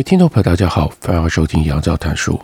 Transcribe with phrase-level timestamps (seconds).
[0.00, 2.40] 位听众朋友，大家好，欢迎收听杨照谈书。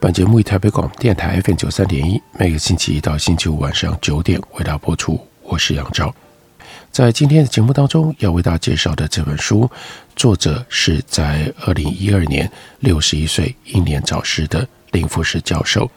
[0.00, 5.16] 本节目以台北广电台 FM 九三点一，每个星期一到星期五晚上九点为大家播出。
[5.44, 6.12] 我是杨照。
[6.90, 9.70] 在今天的节目当中，要为大家介绍的这本书，
[10.16, 15.88] 作者是在二零一二年六十一岁英年早逝的林富士教授。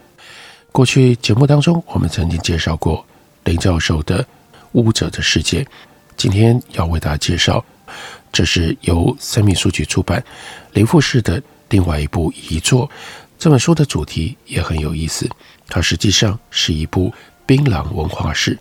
[0.71, 3.03] 过去节目当中，我们曾经介绍过
[3.45, 4.23] 林教授的
[4.73, 5.63] 《巫者的世界》，
[6.15, 7.65] 今天要为大家介绍。
[8.31, 10.23] 这是由三民书局出版
[10.73, 12.89] 林富士的另外一部遗作。
[13.37, 15.29] 这本书的主题也很有意思，
[15.67, 17.13] 它实际上是一部
[17.45, 18.57] 槟榔文化史，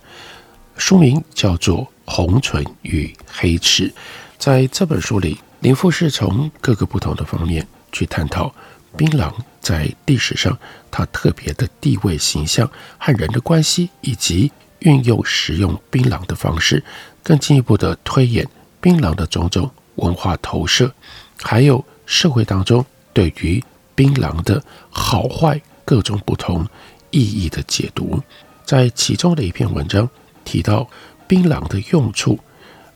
[0.77, 3.89] 书名叫做《红唇与黑齿》。
[4.37, 8.53] 在这本书里，林富士从各个不同的方面去探讨
[8.95, 10.57] 槟榔在历史上
[10.89, 16.81] 它特别的地位、形象和人的关系，以及运用食用槟榔的方式，
[17.21, 18.47] 更进一步的推演。
[18.81, 20.93] 槟榔的种种文化投射，
[21.41, 23.63] 还有社会当中对于
[23.95, 26.65] 槟榔的好坏各种不同
[27.11, 28.21] 意义的解读，
[28.63, 30.09] 在其中的一篇文章
[30.45, 30.89] 提到
[31.27, 32.39] 槟榔的用处，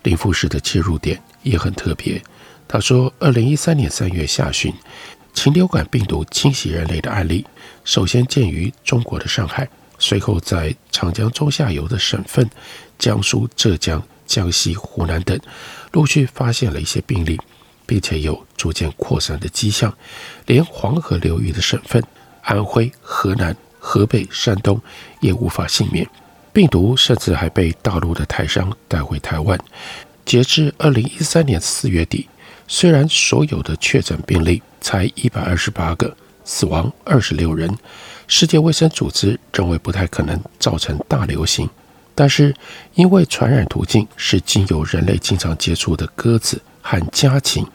[0.03, 2.21] 林富士的切入点也很特别。
[2.67, 4.73] 他说，二零一三年三月下旬，
[5.33, 7.45] 禽流感病毒侵袭人类的案例，
[7.83, 9.67] 首先见于中国的上海，
[9.99, 12.49] 随后在长江中下游的省份，
[12.97, 14.01] 江苏、浙江。
[14.25, 15.39] 江西、湖南等
[15.91, 17.39] 陆续发现了一些病例，
[17.85, 19.94] 并且有逐渐扩散的迹象。
[20.45, 22.03] 连黄河流域的省份
[22.41, 24.81] 安徽、河南、河北、山东
[25.19, 26.07] 也无法幸免。
[26.51, 29.59] 病毒甚至还被大陆的台商带回台湾。
[30.23, 32.29] 截至二零一三年四月底，
[32.67, 37.75] 虽然所有的确诊病例才一百二十八个，死亡二十六人，
[38.28, 41.69] 世界卫生组织认为不太可能造成大流行。
[42.16, 42.53] 但是，
[42.94, 47.66] 因为传染途径是经由人类经常接触的鸽子和家禽，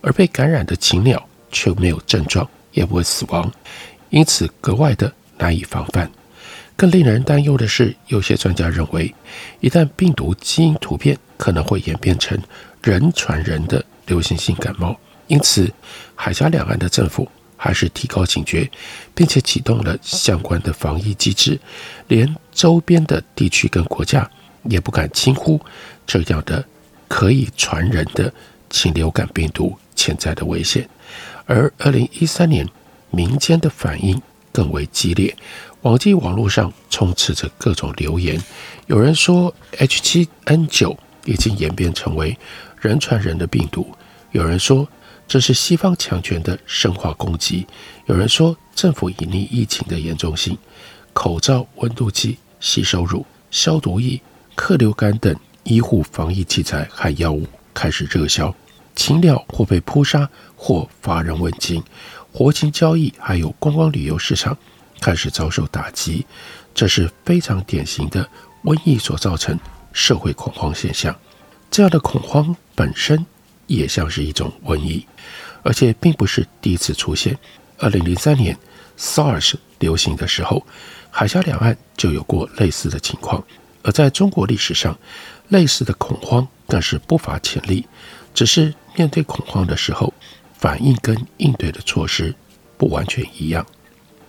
[0.00, 3.50] 而被感染的禽鸟却没有症状，也不会死亡，
[4.10, 6.10] 因此格外的难以防范。
[6.76, 9.14] 更令人担忧的是，有些专家认为，
[9.60, 12.40] 一旦病毒基因突变，可能会演变成
[12.82, 14.96] 人传人的流行性感冒。
[15.26, 15.70] 因此，
[16.14, 17.28] 海峡两岸的政府。
[17.62, 18.66] 还是提高警觉，
[19.14, 21.60] 并且启动了相关的防疫机制，
[22.08, 24.28] 连周边的地区跟国家
[24.62, 25.60] 也不敢轻忽
[26.06, 26.64] 这样的
[27.06, 28.32] 可以传人的
[28.70, 30.88] 禽流感病毒潜在的危险。
[31.44, 32.66] 而二零一三年，
[33.10, 34.18] 民间的反应
[34.50, 35.36] 更为激烈，
[35.82, 38.42] 网际网络上充斥着各种流言，
[38.86, 42.38] 有人说 H 七 N 九已经演变成为
[42.80, 43.94] 人传人的病毒，
[44.32, 44.88] 有人说。
[45.30, 47.64] 这是西方强权的生化攻击。
[48.06, 50.58] 有人说，政府隐匿疫情的严重性，
[51.12, 54.20] 口罩、温度计、洗手乳、消毒液、
[54.56, 55.32] 克流感等
[55.62, 58.52] 医护防疫器材和药物开始热销，
[58.96, 61.80] 禽鸟或被扑杀，或乏人问津，
[62.32, 64.58] 活禽交易还有观光旅游市场
[65.00, 66.26] 开始遭受打击。
[66.74, 68.28] 这是非常典型的
[68.64, 69.56] 瘟疫所造成
[69.92, 71.16] 社会恐慌现象。
[71.70, 73.24] 这样的恐慌本身
[73.68, 75.06] 也像是一种瘟疫。
[75.62, 77.38] 而且并不是第一次出现。
[77.78, 78.56] 二零零三年
[78.98, 80.66] SARS 流行的时候，
[81.10, 83.42] 海峡两岸就有过类似的情况。
[83.82, 84.98] 而在中国历史上，
[85.48, 87.86] 类似的恐慌更是不乏潜力，
[88.34, 90.12] 只是面对恐慌的时候，
[90.58, 92.34] 反应跟应对的措施
[92.76, 93.66] 不完全一样。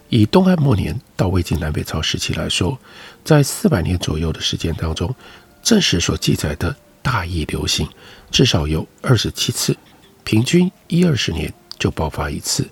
[0.08, 2.80] 以东汉末年到魏晋南北朝时期来说，
[3.26, 5.14] 在四百年左右的时间当中，
[5.62, 7.88] 正史所记载的大疫流行
[8.30, 9.76] 至少有二十七次。
[10.24, 12.68] 平均一二十年就爆发一次，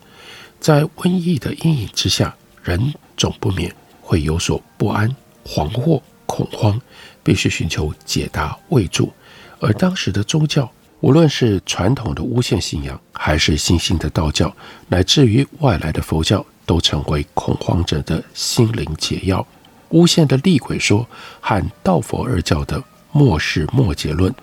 [0.59, 5.13] 在瘟疫的阴影之下，人总不免会有所不安、
[5.45, 6.79] 惶惑、恐慌，
[7.23, 9.11] 必须寻求解答慰助。
[9.59, 10.69] 而当时的宗教，
[11.01, 14.55] 无论是传统的巫线信仰，还是新兴的道教，
[14.87, 19.45] 乃至于外来的佛教，都成为恐慌者的心灵解药。
[19.89, 21.07] 巫线的厉鬼说
[21.41, 22.81] 和道佛二教的
[23.11, 24.33] 末世末劫论，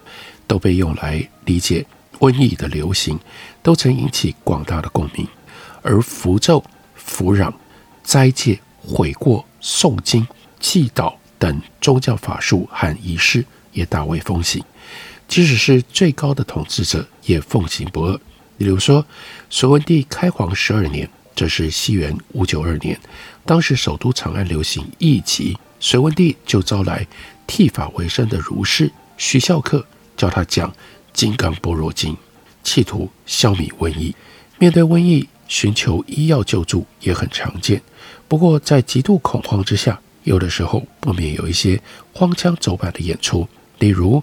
[0.47, 1.87] 都被用来理解。
[2.19, 3.19] 瘟疫的流行
[3.63, 5.27] 都曾引起广大的共鸣，
[5.83, 6.65] 而符咒、
[6.95, 7.53] 符壤、
[8.03, 10.27] 斋戒、悔过、诵经、
[10.61, 14.65] 祈祷等宗教法术和仪式也大为风行。
[15.29, 18.21] 即使是最高的统治者也奉行不二。
[18.57, 19.05] 比如说，
[19.51, 22.99] 隋文帝开皇十二年，这是西元五九二年，
[23.45, 27.07] 当时首都长安流行疫疾，隋文帝就招来
[27.47, 29.85] 剃发为生的儒士徐孝克，
[30.17, 30.71] 教他讲
[31.17, 32.13] 《金刚般若经》，
[32.63, 34.15] 企图消弭瘟疫。
[34.59, 37.81] 面对瘟疫，寻求医药救助也很常见。
[38.29, 41.81] 不过，在极度恐慌之下，有的时候不免有一些
[42.13, 43.49] 荒腔走板的演出。
[43.79, 44.23] 例如，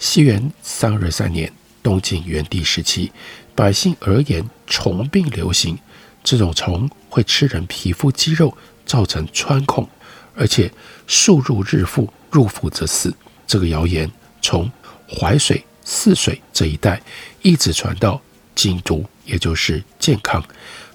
[0.00, 3.12] 西元三二三年，东晋元帝时期，
[3.54, 5.78] 百姓而言虫病流行，
[6.24, 8.52] 这种虫会吃人皮肤肌肉，
[8.84, 9.88] 造成穿孔，
[10.34, 10.68] 而且
[11.06, 13.14] 数入日腹，入腹则死。
[13.46, 14.10] 这个谣言
[14.40, 14.68] 从
[15.08, 17.02] 淮水、泗水这一带
[17.42, 18.18] 一直传到
[18.54, 20.42] 京都，也就是健康。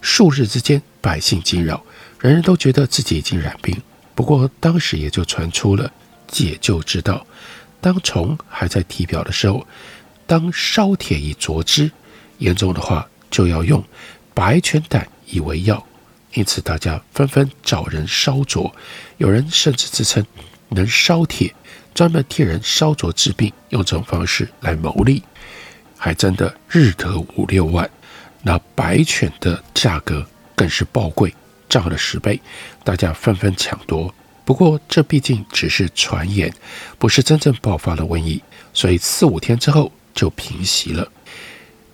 [0.01, 1.83] 数日之间，百姓惊扰，
[2.19, 3.79] 人人都觉得自己已经染病。
[4.15, 5.91] 不过当时也就传出了
[6.27, 7.23] 解救之道。
[7.79, 9.67] 当虫还在体表的时候，
[10.25, 11.91] 当烧铁以灼之；
[12.39, 13.83] 严重的话，就要用
[14.33, 15.85] 白犬胆以为药。
[16.33, 18.75] 因此，大家纷纷找人烧灼。
[19.17, 20.25] 有人甚至自称
[20.69, 21.53] 能烧铁，
[21.97, 25.23] 专门替人烧灼治病，用这种方式来牟利，
[25.97, 27.89] 还真的日得五六万。
[28.43, 30.23] 那白犬的价格
[30.55, 31.33] 更是暴贵，
[31.67, 32.39] 涨了十倍，
[32.83, 34.13] 大家纷纷抢夺。
[34.45, 36.53] 不过，这毕竟只是传言，
[36.99, 38.43] 不是真正爆发了瘟疫，
[38.75, 41.11] 所以四五天之后就平息了。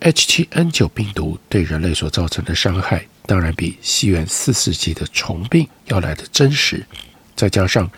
[0.02, 6.86] H7N9 病毒对人类所造成的伤害，当然比西元四世纪的虫病要来得真实。
[7.36, 7.90] 再加上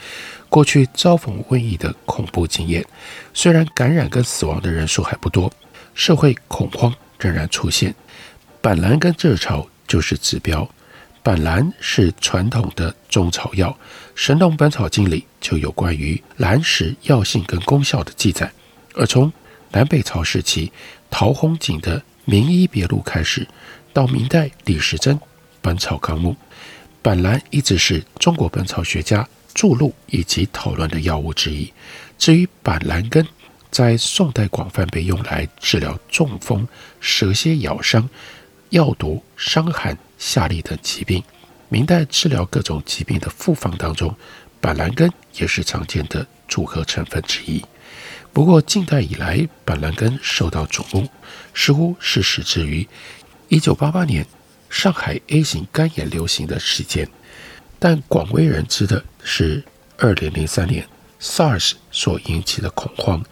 [0.50, 2.86] 过去遭逢瘟疫的恐怖经验，
[3.34, 5.52] 虽然感染跟死亡的人数还不多，
[5.94, 7.94] 社会恐慌仍然出现。
[8.62, 10.68] 板蓝根热潮就是指标。
[11.22, 13.70] 板蓝是传统的中草药，
[14.14, 18.52] 《神农本草经》里就有关于蓝石药性跟功效的记载。
[18.94, 19.34] 而从
[19.72, 20.72] 南北朝时期
[21.10, 23.48] 陶弘景的《名医别录》开始，
[23.92, 25.16] 到明代李时珍
[25.62, 26.32] 《本草纲目》，
[27.02, 31.74] 板蓝一直是中国本草学家注入以及讨论的药物之一。
[32.20, 33.28] 至于板蓝根，
[33.72, 36.68] 在宋代广泛被用来治疗中风、
[37.00, 38.08] 蛇蝎咬伤、
[38.70, 39.98] 药毒、伤寒。
[40.18, 41.22] 下痢等疾病，
[41.68, 44.16] 明代治疗各种疾病的复方当中，
[44.62, 47.62] 板蓝根也是常见的组合成分之一。
[48.32, 51.10] 不过近代以来，板蓝根受到瞩目，
[51.54, 52.88] 似乎是始自于
[53.50, 54.26] 1988年
[54.70, 57.10] 上海 A 型肝炎流行的时间。
[57.78, 59.62] 但广为人知的是
[59.98, 60.88] 2003年
[61.20, 63.26] SARS 所引起的恐慌，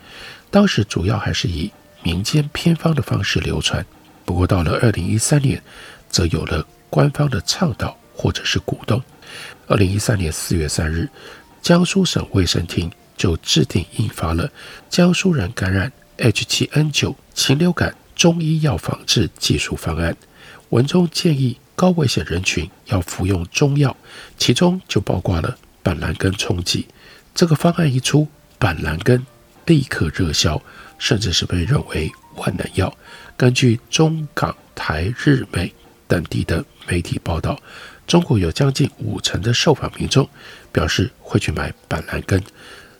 [0.50, 3.86] 当时主要还是以民间偏方的方式流传。
[4.26, 5.64] 不过到了2013年，
[6.10, 9.02] 则有了官方的倡导或者是鼓动。
[9.68, 11.08] 二零一三年四月三日，
[11.62, 14.48] 江苏省卫生厅就制定印发了
[14.90, 20.12] 《江苏人感染 H7N9 禽流感中医药防治技术方案》，
[20.70, 23.96] 文中建议高危险人群要服用中药，
[24.38, 26.88] 其中就包括了板蓝根冲剂。
[27.36, 28.28] 这个方案一出，
[28.58, 29.24] 板蓝根
[29.68, 30.60] 立刻热销，
[30.98, 32.92] 甚至是被认为万能药。
[33.38, 35.72] 根据中港台日美。
[36.06, 37.60] 等地的媒体报道，
[38.06, 40.30] 中国有将近五成的受访民众
[40.72, 42.40] 表示会去买板蓝根。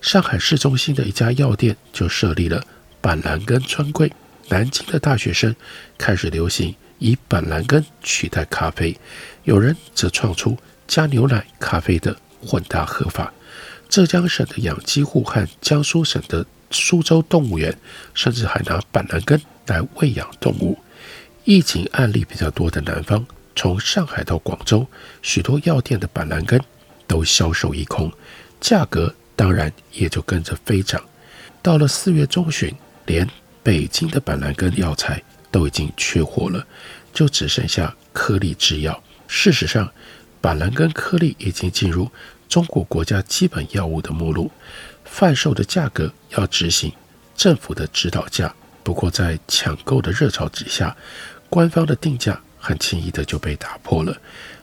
[0.02, 2.64] 上海市中心的一家药店就设立了
[3.02, 4.12] 板蓝根专柜。
[4.48, 5.56] 南京的大学生
[5.96, 8.98] 开始流行以板蓝根取代咖啡，
[9.44, 13.34] 有人则创出加牛奶、咖啡的混搭合法。
[13.90, 17.78] 浙江省的养鸡户和江苏省的苏州动物园，
[18.14, 20.78] 甚至还拿板蓝根来喂养动物。
[21.44, 24.88] 疫情案例比较多的南方，从上海到广州，
[25.22, 26.60] 许多药店的板蓝根
[27.06, 28.12] 都销售一空，
[28.60, 31.04] 价格当然也就跟着飞涨。
[31.62, 32.74] 到了四月中旬，
[33.06, 33.30] 连
[33.62, 35.22] 北京的板蓝根药材
[35.52, 36.66] 都已经缺货了，
[37.14, 39.04] 就只剩下颗粒制药。
[39.28, 39.92] 事实上，
[40.44, 42.12] 板蓝根颗粒已经进入
[42.50, 44.52] 中国国家基本药物的目录，
[45.06, 46.92] 贩售的价格要执行
[47.34, 48.54] 政府的指导价。
[48.84, 50.94] 不过，在抢购的热潮之下，
[51.50, 54.18] 官方的定价很轻易的就被打破了。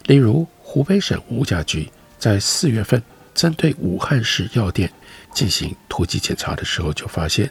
[0.04, 3.02] 例如，湖北省物价局在四月份
[3.34, 4.92] 针对武汉市药店
[5.32, 7.50] 进行突击检查的时候，就发现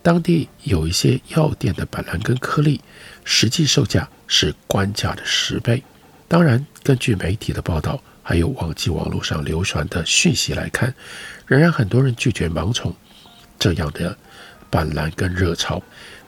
[0.00, 2.80] 当地有一些药店的板蓝根颗粒
[3.24, 5.82] 实际售价是官价的十倍。
[6.28, 10.94] 当然，根据媒体的报道，还有网际网络上流传的讯息来看，
[11.46, 12.94] 仍然很多人拒绝盲从
[13.58, 14.14] 这样的
[14.68, 15.82] 板蓝根热潮。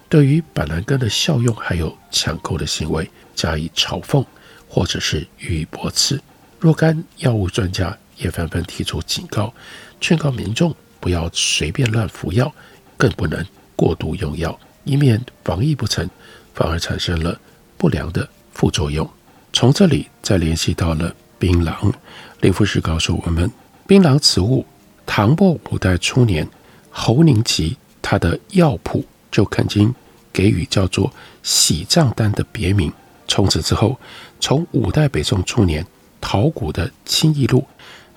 [0.08, 4.24] 对于板蓝根的效用还有抢购的行为加以嘲讽，
[4.66, 6.18] 或者是予以驳斥，
[6.58, 9.52] 若干药物专家也纷纷提出警告，
[10.00, 12.50] 劝告民众不要随便乱服药，
[12.96, 13.44] 更不能
[13.74, 16.08] 过度用药，以免防疫不成，
[16.54, 17.38] 反而产生了
[17.76, 19.06] 不良的副作用。
[19.52, 21.92] 从这里再联系到了槟榔，
[22.40, 23.48] 林富士告诉我们，
[23.86, 24.66] 槟榔此物，
[25.06, 26.44] 唐末五代初年，
[26.90, 29.94] 侯宁吉他的药谱就曾经
[30.32, 31.12] 给予叫做
[31.44, 32.92] 喜胀丹的别名。
[33.28, 33.96] 从此之后，
[34.40, 35.86] 从五代北宋初年
[36.20, 37.60] 陶谷的《清异录》，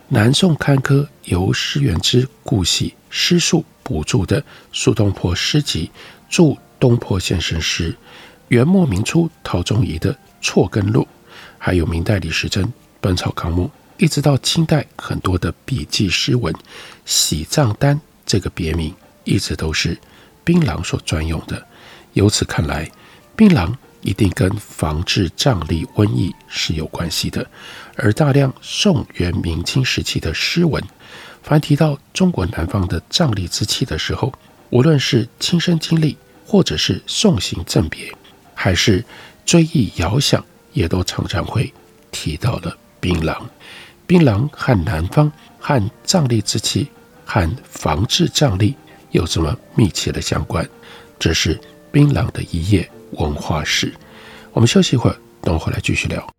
[0.08, 5.92] 南宋刊刻由施元之顾系诗述补注的苏东坡诗集
[6.36, 7.92] 《著东坡先生诗》，
[8.48, 10.12] 元末明初陶宗仪的
[10.42, 11.04] 《错根录》，
[11.58, 12.64] 还有明代李时珍
[13.00, 13.66] 《本草纲目》，
[13.98, 16.54] 一直到清代很多的笔记诗文，
[17.06, 18.94] 喜葬丹这个别名
[19.24, 19.98] 一直都是
[20.44, 21.66] 槟榔所专用的。
[22.14, 22.90] 由此看来，
[23.36, 23.76] 槟榔。
[24.02, 27.46] 一定跟防治瘴癘瘟疫是有关系的，
[27.98, 30.82] 而大量宋元明清时期的诗文，
[31.44, 34.32] 凡提到中国南方的瘴癘之气的时候，
[34.70, 38.10] 无论是亲身经历，或者是送行赠别，
[38.56, 39.04] 还是
[39.46, 40.46] 追忆遥想，
[40.80, 41.72] 也都常常会
[42.10, 43.36] 提到了槟榔。
[44.08, 46.88] 槟榔和南方、和瘴癘之气、
[47.26, 48.74] 和防治藏历
[49.12, 50.68] 有这么密切的相关，
[51.20, 51.60] 这是
[51.92, 52.90] 槟榔的一页。
[53.14, 53.92] 文化史，
[54.54, 56.39] 我们休息一会儿，等会儿来继续聊。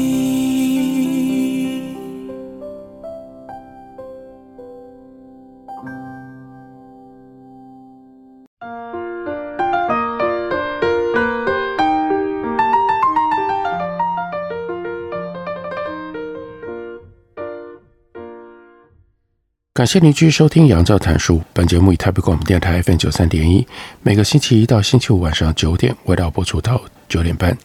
[19.81, 21.37] 感谢您继续收听《杨照谈书》。
[21.53, 23.65] 本节目以台北广播电台 FM 九三点一，
[24.03, 27.57] 每个星期一到星期五晚上九点，为大家播出到九点半。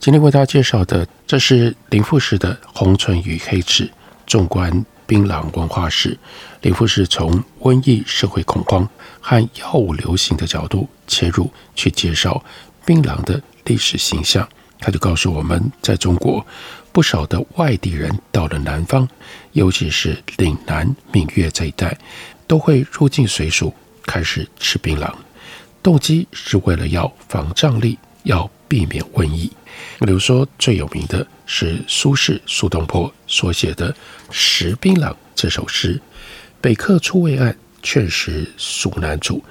[0.00, 3.88] 今天为大家介绍的，这是林富士的《红唇与黑齿：
[4.26, 6.12] 纵观槟榔文化史》。
[6.62, 8.88] 林富士从瘟疫、社会恐慌
[9.20, 12.42] 和药物流行的角度切入，去介绍
[12.84, 14.48] 槟榔的历史形象。
[14.80, 16.44] 他就告诉我们，在中国。
[16.92, 19.08] 不少的外地人到了南方，
[19.52, 21.96] 尤其是岭南、闽粤这一带，
[22.46, 23.72] 都会入境随俗，
[24.06, 25.12] 开始吃槟榔，
[25.82, 29.50] 动机是为了要防瘴疠，要避免瘟疫。
[30.00, 33.92] 比如说，最有名的是苏轼苏东坡所写的
[34.30, 36.00] 《食槟榔》这首诗
[36.60, 39.42] ：“北客初未谙，劝食蜀难煮。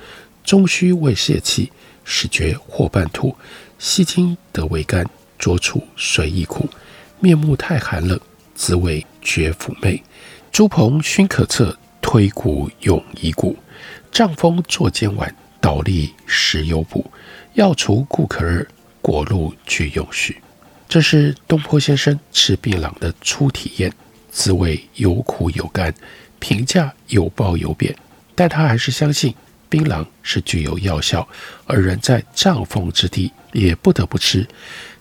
[0.43, 1.71] 终须未泄气，
[2.03, 3.35] 始觉或半途。
[3.77, 5.05] 西京得为甘，
[5.37, 6.69] 浊处随意苦。”
[7.21, 8.17] 面目太寒冷，
[8.55, 10.01] 滋味绝妩媚。
[10.51, 13.57] 猪朋熏可测，推骨永遗骨。
[14.09, 17.11] 胀风作煎丸，倒立食犹补。
[17.53, 18.65] 药除故可軼，
[19.01, 20.41] 果露俱永续。
[20.87, 23.93] 这是东坡先生吃槟榔的初体验，
[24.31, 25.93] 滋味有苦有甘，
[26.39, 27.93] 评价有褒有贬。
[28.33, 29.35] 但他还是相信
[29.67, 31.27] 槟榔是具有药效，
[31.65, 34.47] 而人在胀风之地也不得不吃。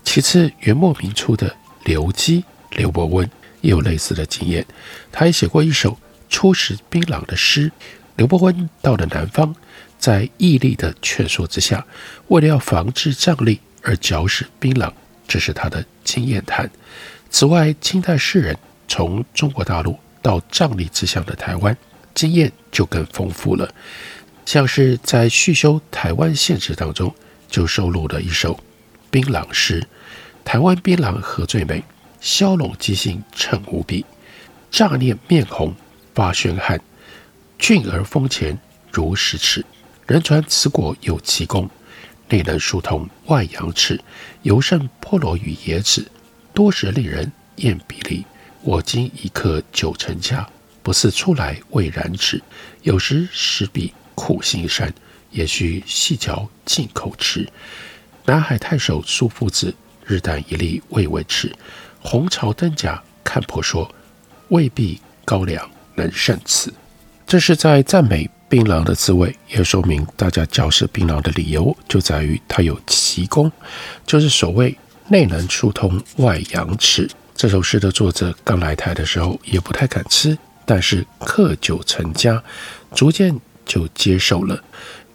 [0.02, 1.54] 其次，元末明初的。
[1.88, 3.26] 刘基、刘伯温
[3.62, 4.66] 也有类似的经验，
[5.10, 7.72] 他也写过一首初食槟榔的诗。
[8.16, 9.56] 刘伯温到了南方，
[9.98, 11.86] 在义利的劝说之下，
[12.26, 14.92] 为了要防治瘴疠而嚼食槟榔，
[15.26, 16.70] 这是他的经验谈。
[17.30, 18.54] 此外，清代诗人
[18.86, 21.74] 从中国大陆到瘴疠之乡的台湾，
[22.14, 23.66] 经验就更丰富了。
[24.44, 27.14] 像是在续修台湾县志当中
[27.48, 28.60] 就收录了一首
[29.10, 29.86] 槟榔诗：
[30.48, 31.84] 台湾槟榔何最美，
[32.22, 34.06] 消拢鸡性称无比。
[34.70, 35.74] 乍念面红
[36.14, 36.80] 发宣汗，
[37.58, 38.58] 俊而丰前
[38.90, 39.62] 如十尺。
[40.06, 41.68] 人传此果有奇功，
[42.30, 44.00] 内能疏通外阳池，
[44.40, 46.10] 尤胜菠萝与椰子，
[46.54, 48.24] 多时令人厌比例。
[48.62, 50.48] 我今一刻九成家，
[50.82, 52.42] 不似初来未然止。
[52.80, 54.90] 有时食比苦心山，
[55.30, 57.46] 也须细嚼进口吃。
[58.24, 59.74] 南海太守苏父子，
[60.08, 61.54] 日啖一粒未为耻。
[62.00, 63.88] 红潮灯甲看破说，
[64.48, 66.72] 未必高粱能胜此。
[67.26, 73.52] 这是在赞美槟榔的滋味，也说明大家嚼食槟榔的理由就在于它有奇功，
[74.06, 74.74] 就是所谓
[75.08, 77.06] 内能疏通外阳齿。
[77.34, 82.42] 这首诗的作者刚来台的时候也不太敢吃，但是克久成家，
[82.94, 84.64] 逐渐就接受了。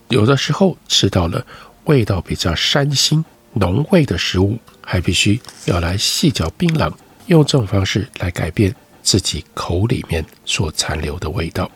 [0.10, 1.44] 有的时候吃到了
[1.86, 3.24] 味道比较膻腥
[3.54, 6.92] 浓味的食物，还必须要来细嚼槟榔，
[7.28, 11.70] 用这种方式来改变自己口里面所残留的味道。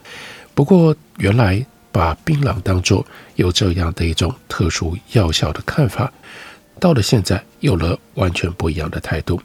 [0.54, 6.12] 不过，原来把槟榔当作有这样的一种特殊药效的看法，
[6.80, 9.42] 到了现在有了完全不一样的态度。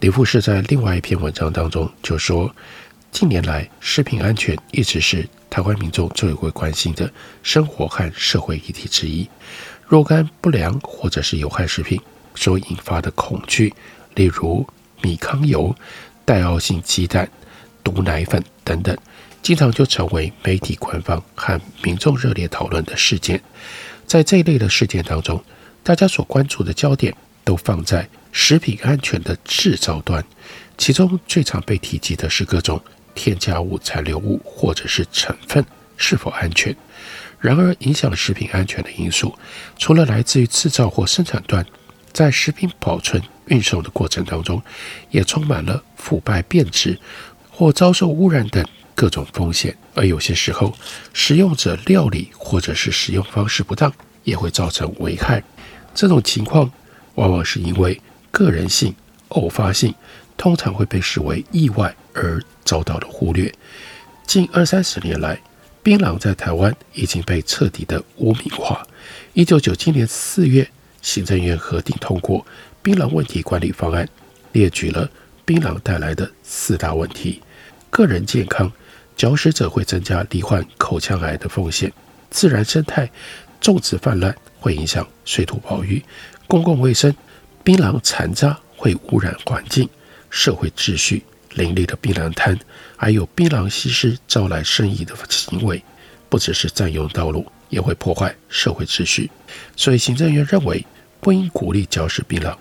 [0.00, 2.54] 李富士在另外一篇文章当中就说，
[3.10, 7.10] 近年来食品安全一直是台湾民众最为关心的
[7.42, 9.26] 生活和社会议题之一。
[9.86, 11.98] 若干不良或者是有害食品
[12.36, 13.74] 所引发的恐惧，
[14.14, 14.64] 例如
[15.02, 15.74] 米糠油、
[16.24, 17.28] 代奥性鸡蛋、
[17.82, 18.96] 毒奶粉等等，
[19.42, 23.42] 经常就成为媒体官方和民众热烈讨论的事件。
[24.06, 25.42] 在这一类的事件当中，
[25.82, 27.12] 大家所关注的焦点
[27.42, 30.24] 都放在食品安全的制造端，
[30.76, 32.80] 其中最常被提及的是各种
[33.14, 35.64] 添加物、残留物或者是成分
[35.96, 36.76] 是否安全。
[37.38, 39.34] 然而，影响食品安全的因素，
[39.78, 41.64] 除了来自于制造或生产端，
[42.16, 44.62] 在食品保存、运送的过程当中，
[45.10, 46.98] 也充满了腐败、变质
[47.50, 49.76] 或遭受污染等各种风险。
[49.94, 50.74] 而有些时候，
[51.12, 53.92] 使用者料理或者是使用方式不当，
[54.24, 55.44] 也会造成危害。
[55.94, 56.72] 这种情况
[57.16, 58.00] 往往是因为
[58.30, 58.94] 个人性、
[59.28, 59.94] 偶发性，
[60.38, 63.52] 通常会被视为意外而遭到了忽略。
[64.26, 65.38] 近二三十年来，
[65.82, 68.86] 槟榔在台湾已经被彻底的污名化。
[69.34, 70.66] 一九九七年四月，
[71.06, 72.40] 行政院核定通过
[72.82, 74.04] 《槟榔问题管理方案》，
[74.50, 75.08] 列举了
[75.44, 77.40] 槟榔带来的四大问题：
[77.90, 78.70] 个人健康，
[79.16, 81.88] 嚼食者会增加罹患口腔癌的风险；
[82.28, 83.08] 自然生态，
[83.60, 86.02] 种植泛滥会影响水土保育；
[86.48, 87.14] 公共卫生。
[87.62, 89.88] 槟榔残渣会污染环境，
[90.28, 91.22] 社会秩序
[91.54, 92.58] 林立的槟榔摊，
[92.96, 95.80] 还有槟榔西施招来生意的行为，
[96.28, 99.30] 不只是占用道路，也会破坏社会秩序。
[99.76, 100.84] 所以行政院认为，
[101.26, 102.56] 不应鼓励嚼食槟榔，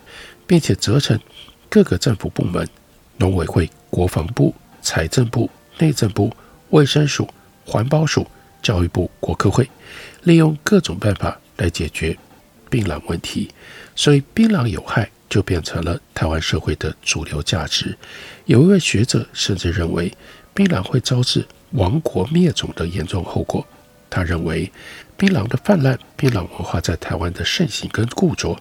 [0.48, 1.20] 并且责成
[1.70, 2.68] 各个政府部门、
[3.18, 5.48] 农委会、国防部、财政部、
[5.78, 6.36] 内政部、
[6.72, 7.30] 卫生署、
[7.64, 8.26] 环保署、
[8.64, 9.70] 教育部、国科会，
[10.24, 12.18] 利用各种办法来解决
[12.68, 13.52] 槟榔问题。
[13.96, 17.96] 所以，槟榔有害就变成了台湾社会的主流价值。
[18.46, 20.12] 有一位学者甚至认为，
[20.56, 23.64] 槟榔会招致亡国灭种的严重后果。
[24.10, 24.72] 他认为，
[25.18, 28.58] 槟榔的泛滥、槟榔文化在台湾的盛行跟固着，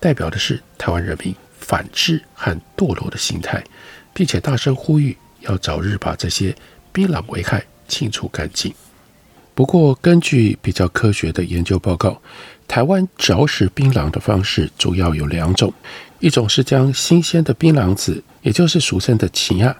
[0.00, 3.62] 代表的是台湾人民反智和堕落的心态，
[4.12, 6.54] 并且大声呼吁要早日把这些
[6.92, 8.74] 槟榔危害清除干净。
[9.54, 12.20] 不过，根据比较科学的研究报告，
[12.66, 15.72] 台湾嚼食槟榔的方式主要有两种，
[16.20, 19.76] 一种是将新鲜的槟榔籽，也就是俗称的奇亚，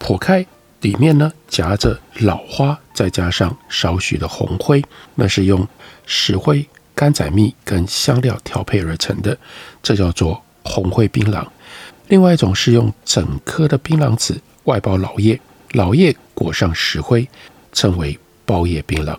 [0.00, 0.44] 剖开，
[0.84, 5.66] 里面呢夹着老花，再加上少许的红灰，那是用
[6.04, 9.36] 石灰、干仔蜜跟香料调配而成的，
[9.82, 11.42] 这叫做红灰槟榔。
[12.08, 15.40] 另外一种是用整颗的槟榔籽外包老叶，
[15.72, 17.26] 老叶裹上石灰，
[17.72, 19.16] 称为包叶槟榔。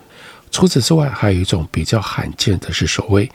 [0.52, 3.28] 除此之外，还有一种比较罕见的是所谓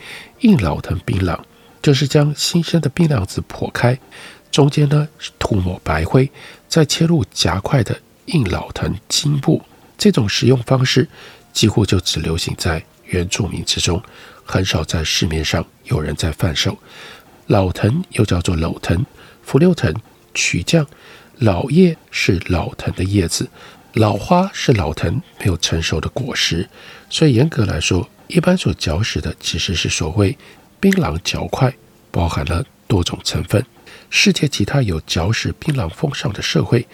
[0.42, 1.36] 硬老藤槟榔，
[1.82, 3.98] 就是将新鲜的槟榔籽剖开，
[4.52, 6.30] 中间呢涂抹白灰，
[6.68, 8.00] 再切入夹块的
[8.32, 9.62] 硬老藤茎部。
[9.96, 11.08] 这种食用方式
[11.52, 14.02] 几乎就只流行在原住民之中，
[14.44, 16.78] 很少在市面上有人在贩售。
[17.46, 19.04] 老藤又叫做柳藤、
[19.42, 19.94] 伏流藤、
[20.32, 20.86] 曲酱，
[21.38, 23.48] 老叶是老藤的叶子。
[23.94, 26.70] 老花是老藤没有成熟的果实，
[27.08, 30.38] 所以严格来说，一般所嚼食的其实是所谓
[30.78, 31.74] 槟榔嚼块，
[32.12, 33.66] 包含了多种成分。
[34.08, 36.86] 世界其他有嚼食槟榔风尚的社会，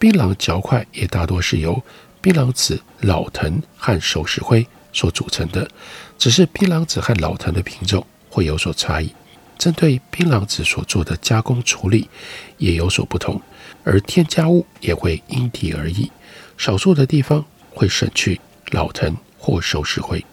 [0.00, 1.80] 槟榔嚼块也大多是由
[2.22, 5.70] 槟榔籽、老藤和熟石灰所组成的，
[6.18, 9.14] 只是槟榔籽和老藤的品种会有所差异。
[9.58, 12.08] 针对槟榔籽所做的加工处理
[12.56, 13.38] 也有所不同，
[13.84, 16.10] 而添加物也会因地而异。
[16.56, 20.24] 少数的地方会省去老藤或熟石灰。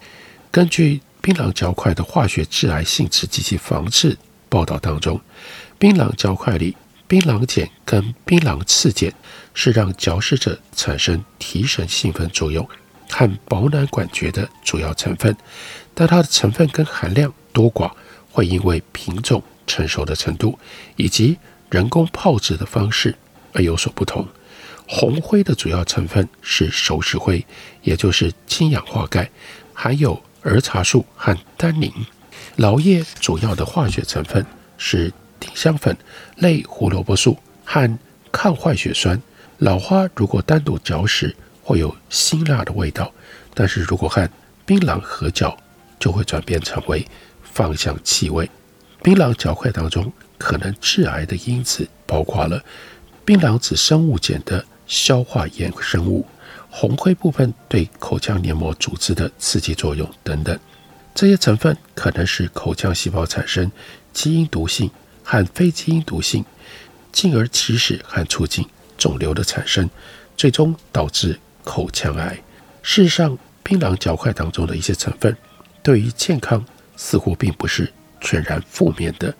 [0.50, 4.16] 根据槟榔胶块的化学致癌性质及其防治
[4.48, 5.20] 报道当中，
[5.78, 6.74] 槟榔胶块里
[7.08, 9.12] 槟榔碱跟槟榔次碱
[9.54, 12.68] 是让嚼食者产生提神兴奋作用
[13.10, 15.34] 和饱暖感觉的主要成分，
[15.94, 17.90] 但它的成分跟含量多寡
[18.30, 20.58] 会因为品种、成熟的程度
[20.96, 21.38] 以及
[21.70, 23.16] 人工泡制的方式
[23.54, 24.28] 而有所不同。
[24.86, 27.44] 红灰的主要成分是熟石灰，
[27.82, 29.30] 也就是氢氧化钙，
[29.72, 31.90] 含有儿茶素和单宁。
[32.56, 34.44] 老叶主要的化学成分
[34.76, 35.96] 是丁香粉、
[36.36, 37.98] 类胡萝卜素和
[38.32, 39.20] 抗坏血酸。
[39.58, 43.12] 老花如果单独嚼食，会有辛辣的味道，
[43.54, 44.28] 但是如果和
[44.64, 45.56] 槟榔合嚼，
[45.98, 47.06] 就会转变成为
[47.42, 48.48] 芳香气味。
[49.02, 52.62] 槟榔嚼块当中可能致癌的因子包括了
[53.24, 56.24] 槟榔子生物碱的消化衍生物、
[56.70, 60.58] 红灰部分对口腔黏膜组织的刺激作用等等。
[61.14, 63.70] 这些成分可能使口腔细胞产生
[64.12, 64.88] 基因毒性
[65.30, 66.42] 和非基因毒性，
[67.12, 68.64] 进而起始和促进
[68.96, 69.90] 肿瘤的产生，
[70.38, 72.34] 最终导致口腔癌。
[72.82, 75.36] 事实上，槟榔嚼块当中的一些成分
[75.82, 76.64] 对于健康
[76.96, 79.34] 似乎并不是全然负面的。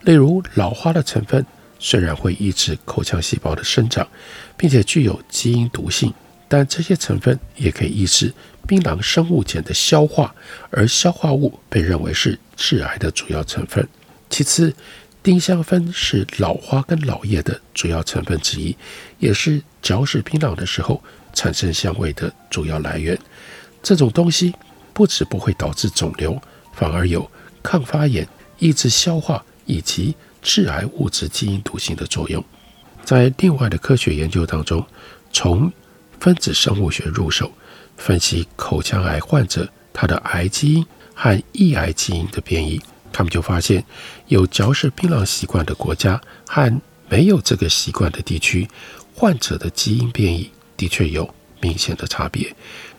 [0.00, 1.44] 例如，老花的成分
[1.78, 4.08] 虽然会抑制口腔细胞的生长，
[4.56, 6.10] 并且具有基因毒性，
[6.48, 8.32] 但这些成分也可以抑制。
[8.66, 10.34] 槟榔生物碱的消化，
[10.70, 13.86] 而消化物被认为是致癌的主要成分。
[14.30, 14.74] 其次，
[15.24, 18.76] 丁香酚是老花跟老叶的主要成分之一，
[19.18, 23.18] 也是嚼食槟榔的时候产生香味的主要来源。
[23.82, 24.54] 这种东西
[24.92, 26.38] 不止不会导致肿瘤，
[26.74, 27.28] 反而有
[27.62, 32.44] 抗发炎、抑制消化以及致癌物质基因毒性的作用。
[33.02, 34.86] 在另外的科学研究当中，
[35.32, 35.72] 从
[36.20, 37.50] 分子生物学入手。
[37.96, 40.84] 分析口腔癌患者他的癌基因
[41.14, 42.78] 和抑癌基因的变异，
[43.14, 43.82] 他们就发现
[44.26, 48.68] 有嚼食槟榔习惯的国家和没有这个习惯的地区，
[49.14, 52.52] 患者的基因变异的确有明显的差别。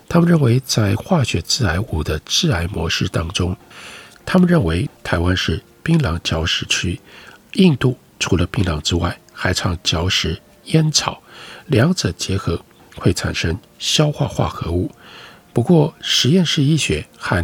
[0.08, 3.56] 他们认为，在化学致癌物的致癌模式当中，
[4.26, 7.02] 他们认为台湾是槟榔嚼食区，
[7.54, 11.22] 印度除了槟榔之外，还常嚼食烟草，
[11.68, 12.60] 两者结合。
[12.98, 14.90] 会产生消化化合物，
[15.52, 17.44] 不过实验室医学和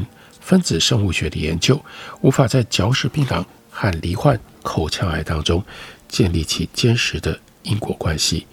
[0.52, 1.82] 分子生物学的研究
[2.20, 5.64] 无法在嚼食槟榔和罹患口腔癌当中
[6.10, 8.46] 建立起坚实的因果关系。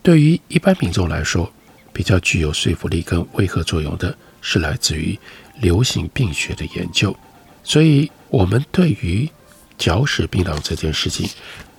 [0.00, 1.52] 对于一般民众来说，
[1.92, 5.18] 比较具有说服力跟威吓作用的是来自于
[5.56, 7.12] 流行病学的研究。
[7.64, 9.28] 所以，我们对于
[9.76, 11.28] 嚼食槟榔这件事情，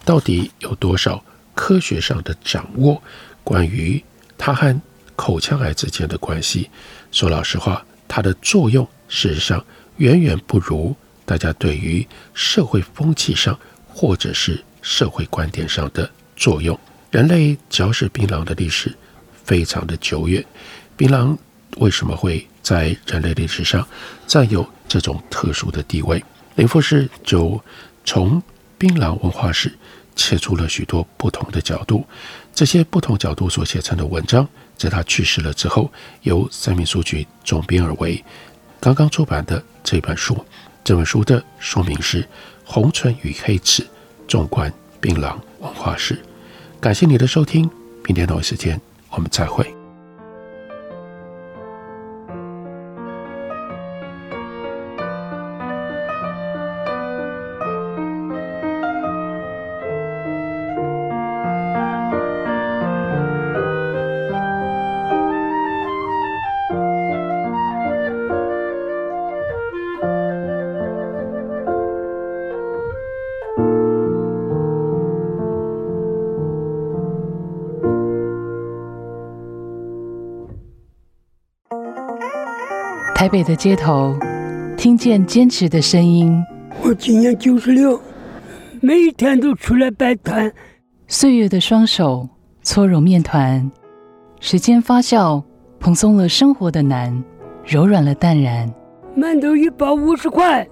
[0.04, 1.24] 到底有多少
[1.56, 3.02] 科学上的掌握？
[3.42, 4.04] 关于
[4.38, 4.82] 它和
[5.16, 6.70] 口腔癌之间的关系，
[7.10, 10.94] 说老实话，它的作用事实上远远不如
[11.24, 16.78] 大家对于社会风气上或者是社会观点上的作用。
[17.10, 18.94] 人类嚼食槟榔的历史
[19.46, 20.44] 非常的久远，
[20.98, 21.38] 槟榔
[21.78, 23.88] 为什么会在人类历史上
[24.28, 26.22] 占有这种特殊的地位？
[26.56, 27.64] 林富士就
[28.04, 28.44] 从
[28.78, 29.72] 槟榔文化史
[30.18, 32.06] 切出了许多不同的角度。
[32.54, 34.46] 这些不同角度所写成的文章，
[34.82, 35.92] 在他去世了之后，
[36.24, 38.24] 由三民书局总编而为。
[38.80, 40.44] 刚刚出版的这本书，
[40.84, 42.24] 这本书的书名是
[42.66, 43.86] 《红唇与黑齿：
[44.28, 46.16] 纵观槟榔文化史》。
[46.80, 47.70] 感谢你的收听，
[48.06, 49.81] 明天同一时间我们再会。
[83.32, 84.14] 北的街头，
[84.76, 86.38] 听见坚持的声音。
[86.84, 87.98] 我今年九十六，
[88.82, 90.52] 每一天都出来摆摊。
[91.08, 92.28] 岁月的双手
[92.62, 93.72] 搓揉面团，
[94.42, 95.42] 时间发酵，
[95.80, 97.24] 蓬松了生活的难，
[97.66, 98.70] 柔软了淡然。
[99.18, 100.68] 馒头一包五十块，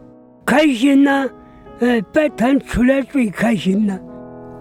[0.46, 1.30] 开心呐、啊！
[1.80, 3.98] 哎，摆摊出来最开心了。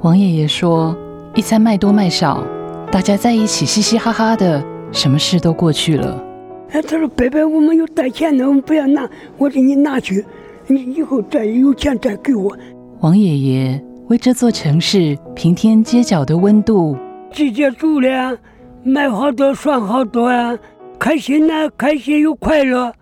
[0.02, 0.96] 王爷爷说
[1.34, 2.44] ：“一餐卖多卖少，
[2.92, 6.22] 大家在一起嘻嘻哈哈的，什么事都过去了。”
[6.70, 10.24] 哎，他说：“伯伯，我们有带钱呢，我们不要拿，我给你拿去，
[10.66, 12.54] 你以后再有钱再给我。”
[13.00, 16.96] 王爷爷为这座城市平添街角的温度，
[17.32, 18.36] 季节住了，
[18.82, 20.58] 买好多爽好多啊，
[20.98, 22.92] 开心呐、啊，开心又快乐。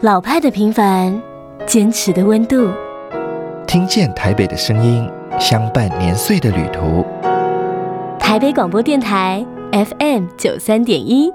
[0.00, 1.20] 老派的平凡，
[1.66, 2.68] 坚持的温度，
[3.66, 5.06] 听见台北的声音，
[5.38, 7.04] 相伴年岁的旅途。
[8.18, 11.30] 台北广播电台 FM 九三点一。